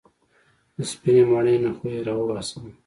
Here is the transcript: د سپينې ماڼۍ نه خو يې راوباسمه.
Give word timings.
د 0.75 0.77
سپينې 0.91 1.23
ماڼۍ 1.31 1.55
نه 1.63 1.71
خو 1.77 1.85
يې 1.93 1.99
راوباسمه. 2.07 2.71